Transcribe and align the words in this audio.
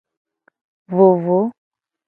Vovo. 0.95 1.39